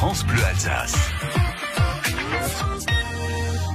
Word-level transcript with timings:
France 0.00 0.24
Bleu 0.24 0.42
Alsace. 0.42 0.96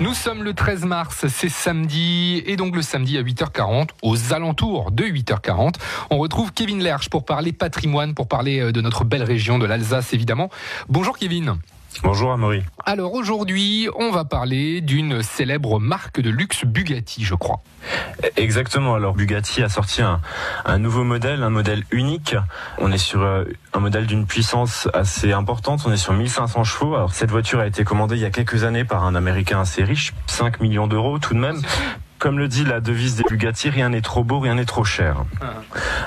Nous 0.00 0.12
sommes 0.12 0.42
le 0.42 0.52
13 0.52 0.84
mars, 0.84 1.24
c'est 1.28 1.48
samedi, 1.48 2.42
et 2.44 2.56
donc 2.56 2.76
le 2.76 2.82
samedi 2.82 3.16
à 3.16 3.22
8h40, 3.22 3.88
aux 4.02 4.34
alentours 4.34 4.90
de 4.90 5.04
8h40, 5.04 5.76
on 6.10 6.18
retrouve 6.18 6.52
Kevin 6.52 6.82
Lerche 6.82 7.08
pour 7.08 7.24
parler 7.24 7.54
patrimoine, 7.54 8.12
pour 8.12 8.28
parler 8.28 8.60
euh, 8.60 8.70
de 8.70 8.82
notre 8.82 9.04
belle 9.04 9.22
région 9.22 9.58
de 9.58 9.64
l'Alsace 9.64 10.12
évidemment. 10.12 10.50
Bonjour 10.90 11.16
Kevin. 11.16 11.56
Bonjour 12.02 12.32
Amaury. 12.32 12.62
Alors 12.86 13.12
aujourd'hui, 13.12 13.88
on 13.96 14.10
va 14.10 14.24
parler 14.24 14.80
d'une 14.80 15.22
célèbre 15.22 15.78
marque 15.78 16.20
de 16.20 16.30
luxe 16.30 16.64
Bugatti, 16.64 17.24
je 17.24 17.34
crois. 17.34 17.62
Exactement. 18.36 18.94
Alors 18.94 19.14
Bugatti 19.14 19.62
a 19.62 19.68
sorti 19.68 20.00
un, 20.00 20.20
un 20.64 20.78
nouveau 20.78 21.04
modèle, 21.04 21.42
un 21.42 21.50
modèle 21.50 21.84
unique. 21.90 22.36
On 22.78 22.90
est 22.90 22.98
sur 22.98 23.20
euh, 23.20 23.44
un 23.74 23.80
modèle 23.80 24.06
d'une 24.06 24.26
puissance 24.26 24.88
assez 24.94 25.32
importante. 25.32 25.82
On 25.84 25.92
est 25.92 25.98
sur 25.98 26.14
1500 26.14 26.64
chevaux. 26.64 26.94
Alors 26.94 27.12
cette 27.12 27.30
voiture 27.30 27.60
a 27.60 27.66
été 27.66 27.84
commandée 27.84 28.16
il 28.16 28.22
y 28.22 28.26
a 28.26 28.30
quelques 28.30 28.64
années 28.64 28.84
par 28.84 29.04
un 29.04 29.14
Américain 29.14 29.60
assez 29.60 29.84
riche, 29.84 30.14
5 30.26 30.60
millions 30.60 30.86
d'euros 30.86 31.18
tout 31.18 31.34
de 31.34 31.40
même. 31.40 31.60
Comme 32.18 32.38
le 32.38 32.48
dit 32.48 32.64
la 32.64 32.80
devise 32.80 33.16
des 33.16 33.24
Bugatti, 33.28 33.70
rien 33.70 33.90
n'est 33.90 34.02
trop 34.02 34.24
beau, 34.24 34.40
rien 34.40 34.54
n'est 34.54 34.66
trop 34.66 34.84
cher. 34.84 35.24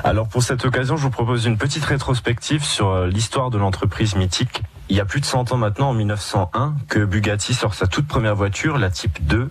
Alors 0.03 0.27
pour 0.27 0.43
cette 0.43 0.63
occasion, 0.65 0.95
je 0.95 1.03
vous 1.03 1.09
propose 1.09 1.45
une 1.45 1.57
petite 1.57 1.85
rétrospective 1.85 2.63
sur 2.63 2.89
euh, 2.89 3.07
l'histoire 3.07 3.49
de 3.49 3.57
l'entreprise 3.57 4.15
mythique. 4.15 4.61
Il 4.89 4.97
y 4.97 4.99
a 4.99 5.05
plus 5.05 5.21
de 5.21 5.25
100 5.25 5.51
ans 5.51 5.57
maintenant, 5.57 5.89
en 5.89 5.93
1901, 5.93 6.75
que 6.89 6.99
Bugatti 6.99 7.53
sort 7.53 7.73
sa 7.73 7.87
toute 7.87 8.07
première 8.07 8.35
voiture, 8.35 8.77
la 8.77 8.89
Type 8.89 9.25
2, 9.25 9.49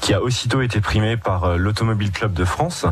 qui 0.00 0.12
a 0.12 0.22
aussitôt 0.22 0.60
été 0.60 0.80
primée 0.80 1.16
par 1.16 1.44
euh, 1.44 1.56
l'Automobile 1.56 2.12
Club 2.12 2.34
de 2.34 2.44
France. 2.44 2.86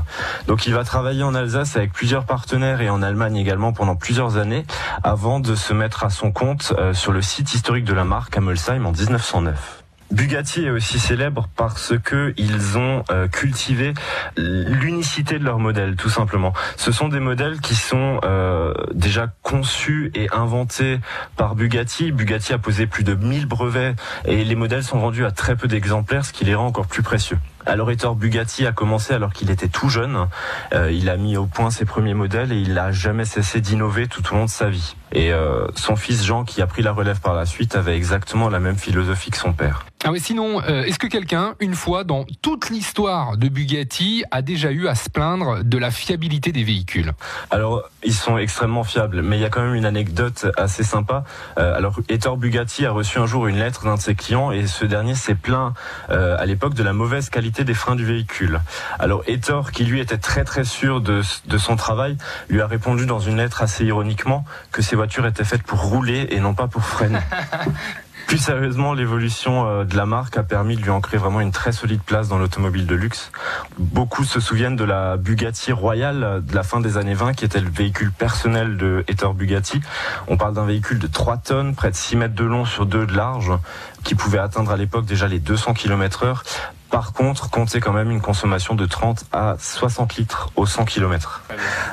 Donc 0.47 0.67
il 0.67 0.75
va 0.75 0.85
travailler 0.85 1.23
en 1.23 1.35
Alsace 1.35 1.77
avec 1.77 1.93
plusieurs 1.93 2.25
partenaires 2.25 2.81
et 2.81 2.89
en 2.89 3.03
Allemagne 3.03 3.37
également 3.37 3.73
pendant 3.73 3.95
plusieurs 3.95 4.39
années, 4.39 4.65
avant 5.03 5.39
de 5.39 5.55
se 5.55 5.75
mettre 5.75 6.05
à 6.05 6.11
son 6.11 6.33
compte 6.33 6.73
euh, 6.79 6.95
sur 6.95 7.13
le 7.13 7.23
site 7.23 7.55
historique 7.55 7.85
de 7.85 7.95
la 7.95 8.05
marque 8.05 8.37
à 8.37 8.41
Molsheim 8.41 8.87
en 8.87 8.93
1909. 8.93 9.82
Bugatti 10.13 10.67
est 10.67 10.71
aussi 10.71 10.99
célèbre 10.99 11.49
parce 11.57 11.95
que 11.99 12.35
ils 12.37 12.77
ont 12.77 13.03
euh, 13.11 13.29
cultivé 13.29 13.95
l'unicité 14.37 15.39
de 15.39 15.45
leur 15.45 15.59
modèle, 15.59 15.97
tout 15.97 16.11
simplement. 16.11 16.53
Ce 16.77 16.93
sont 16.93 17.09
des 17.09 17.19
modèles 17.19 17.61
qui 17.61 17.75
sont 17.75 18.21
euh, 18.23 18.75
déjà 18.93 19.33
conçus 19.43 20.11
et 20.15 20.29
inventés 20.31 21.01
par 21.37 21.55
Bugatti. 21.55 22.13
Bugatti 22.13 22.53
a 22.53 22.59
posé 22.59 22.87
plus 22.87 23.05
de 23.05 23.15
1000 23.15 23.47
brevets 23.47 23.95
et 24.27 24.45
les 24.45 24.55
modèles 24.55 24.85
sont 24.85 24.99
vendus 24.99 25.25
à 25.25 25.31
très 25.31 25.57
peu 25.57 25.67
d'exemplaires, 25.67 26.27
ce 26.27 26.35
qui 26.35 26.45
les 26.45 26.55
rend 26.55 26.67
encore 26.67 26.87
plus 26.87 27.03
précieux. 27.03 27.39
Alors 27.67 27.91
Ettore 27.91 28.17
Bugatti 28.17 28.67
a 28.67 28.73
commencé 28.73 29.15
alors 29.15 29.33
qu'il 29.33 29.51
était 29.51 29.69
tout 29.69 29.89
jeune. 29.89 30.27
Euh, 30.75 30.91
il 30.91 31.09
a 31.09 31.17
mis 31.17 31.37
au 31.37 31.47
point 31.47 31.71
ses 31.71 31.85
premiers 31.85 32.15
modèles 32.15 32.53
et 32.53 32.61
il 32.61 32.75
n'a 32.75 32.93
jamais 32.93 33.25
cessé 33.25 33.61
d'innover 33.61 34.09
tout 34.09 34.23
au 34.33 34.37
long 34.37 34.45
de 34.45 34.51
sa 34.51 34.69
vie. 34.69 34.97
Et 35.13 35.33
euh, 35.33 35.67
son 35.77 35.97
fils 35.97 36.25
Jean, 36.25 36.45
qui 36.45 36.63
a 36.63 36.67
pris 36.67 36.83
la 36.83 36.93
relève 36.93 37.21
par 37.21 37.35
la 37.35 37.47
suite, 37.47 37.77
avait 37.77 37.97
exactement 37.97 38.49
la 38.49 38.61
même 38.61 38.77
philosophie 38.77 39.31
que 39.31 39.37
son 39.37 39.53
père. 39.53 39.85
Ah 40.05 40.11
oui, 40.11 40.19
sinon, 40.19 40.61
euh, 40.63 40.83
est-ce 40.83 40.99
que 40.99 41.07
quelqu'un, 41.07 41.55
une 41.61 41.75
fois 41.75 42.03
dans 42.03 42.25
toute 42.41 42.71
l'histoire 42.71 43.37
de 43.37 43.49
Bugatti, 43.49 44.25
a 44.33 44.43
déjà 44.43 44.73
eu 44.73 44.89
à 44.89 44.97
se 44.97 45.09
plaindre 45.09 45.63
de 45.63 45.79
la 45.79 45.93
fiabilité 45.93 46.51
des 46.51 46.65
véhicules? 46.65 47.13
Alors, 47.53 47.89
ils 48.03 48.15
sont 48.15 48.37
extrêmement 48.37 48.83
fiables, 48.83 49.23
mais 49.23 49.39
il 49.39 49.43
y 49.43 49.45
a 49.45 49.49
quand 49.49 49.63
même 49.63 49.77
une 49.77 49.85
anecdote 49.85 50.47
assez 50.57 50.83
sympa. 50.83 51.23
Euh, 51.57 51.77
alors, 51.77 52.01
Ettore 52.09 52.37
Bugatti 52.37 52.85
a 52.85 52.91
reçu 52.91 53.19
un 53.19 53.27
jour 53.27 53.47
une 53.47 53.59
lettre 53.59 53.85
d'un 53.85 53.95
de 53.95 54.01
ses 54.01 54.17
clients 54.17 54.51
et 54.51 54.67
ce 54.67 54.85
dernier 54.85 55.15
s'est 55.15 55.37
plaint 55.37 55.73
euh, 56.11 56.37
à 56.37 56.47
l'époque 56.47 56.75
de 56.75 56.83
la 56.83 56.93
mauvaise 56.93 57.31
qualité 57.31 57.52
des 57.61 57.75
freins 57.75 57.95
du 57.95 58.05
véhicule. 58.05 58.61
Alors, 58.99 59.23
Ettore, 59.27 59.71
qui 59.71 59.85
lui 59.85 60.01
était 60.01 60.19
très 60.19 60.45
très 60.45 60.65
sûr 60.65 61.01
de, 61.01 61.21
de 61.47 61.59
son 61.59 61.77
travail, 61.77 62.17
lui 62.49 62.61
a 62.63 62.67
répondu 62.67 63.07
dans 63.07 63.21
une 63.21 63.37
lettre 63.37 63.63
assez 63.63 63.85
ironiquement 63.85 64.45
que 64.73 64.81
ses 64.81 64.97
voitures 64.97 65.27
étaient 65.27 65.45
faites 65.45 65.63
pour 65.63 65.81
rouler 65.81 66.29
et 66.31 66.41
non 66.41 66.55
pas 66.55 66.67
pour 66.67 66.85
freiner. 66.85 67.21
Plus 68.27 68.39
sérieusement, 68.39 68.95
l'évolution 68.95 69.69
euh, 69.69 69.85
de 69.85 69.97
la 69.97 70.07
marque 70.07 70.39
a 70.39 70.43
permis 70.43 70.77
de 70.77 70.83
lui 70.83 70.91
ancrer 70.91 71.19
vraiment 71.19 71.41
une 71.41 71.53
très 71.53 71.73
solide 71.73 72.01
place 72.01 72.29
dans 72.29 72.39
l'automobile 72.39 72.87
de 72.87 72.95
luxe. 72.95 73.31
Beaucoup 73.79 74.25
se 74.25 74.41
souviennent 74.41 74.77
de 74.77 74.85
la 74.85 75.17
Bugatti 75.17 75.73
Royale 75.73 76.43
de 76.43 76.55
la 76.55 76.63
fin 76.63 76.81
des 76.81 76.97
années 76.97 77.15
20 77.15 77.35
qui 77.35 77.45
était 77.45 77.61
le 77.61 77.69
véhicule 77.69 78.11
personnel 78.11 78.77
de 78.77 79.05
Ettore 79.09 79.35
Bugatti. 79.35 79.83
On 80.29 80.37
parle 80.37 80.55
d'un 80.55 80.65
véhicule 80.65 80.99
de 80.99 81.07
3 81.07 81.39
tonnes, 81.39 81.75
près 81.75 81.91
de 81.91 81.97
6 81.97 82.17
mètres 82.17 82.35
de 82.35 82.45
long 82.45 82.65
sur 82.65 82.87
2 82.87 83.07
de 83.07 83.15
large, 83.15 83.53
qui 84.03 84.15
pouvait 84.15 84.39
atteindre 84.39 84.71
à 84.71 84.77
l'époque 84.77 85.05
déjà 85.05 85.29
les 85.29 85.39
200 85.39 85.75
km 85.75 86.25
heure. 86.25 86.45
Par 86.93 87.15
contre, 87.15 87.49
comptez 87.49 87.81
quand 87.81 87.95
même 87.95 88.11
une 88.11 88.21
consommation 88.21 88.75
de 88.75 88.85
30 88.85 89.25
à 89.33 89.57
60 89.59 90.17
litres 90.17 90.51
au 90.57 90.67
100 90.67 90.85
km. 90.85 91.43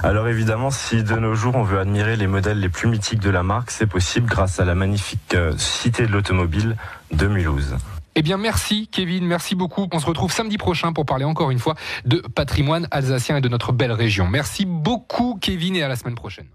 Alors 0.04 0.28
évidemment, 0.28 0.72
si 0.72 1.04
de 1.04 1.16
nos 1.16 1.36
jours 1.36 1.56
on 1.56 1.64
veut 1.64 1.80
admirer 1.80 2.18
les 2.18 2.28
modèles 2.28 2.60
les 2.60 2.68
plus 2.68 2.90
mythiques 2.90 3.22
de 3.22 3.30
la 3.30 3.42
marque, 3.42 3.72
c'est 3.72 3.88
possible 3.88 4.28
grâce 4.28 4.60
à 4.60 4.66
la 4.66 4.76
magnifique 4.76 5.36
euh, 5.36 5.54
cité 5.58 6.06
de 6.06 6.12
l'automobile 6.12 6.76
de 7.14 7.28
Mulhouse. 7.28 7.78
Eh 8.16 8.22
bien, 8.22 8.36
merci 8.36 8.90
Kevin, 8.92 9.26
merci 9.26 9.56
beaucoup. 9.56 9.88
On 9.94 10.00
se 10.00 10.06
retrouve 10.06 10.34
samedi 10.34 10.58
prochain 10.58 10.92
pour 10.92 11.06
parler 11.06 11.24
encore 11.24 11.50
une 11.50 11.60
fois 11.60 11.76
de 12.04 12.18
patrimoine 12.18 12.86
alsacien 12.92 13.38
et 13.38 13.42
de 13.42 13.48
notre 13.48 13.72
belle 13.72 13.94
région. 13.94 14.28
Merci 14.28 14.66
beaucoup 14.66 15.40
Kevin 15.40 15.78
et 15.78 15.84
à 15.84 15.88
la 15.88 15.96
semaine 15.96 16.16
prochaine. 16.16 16.48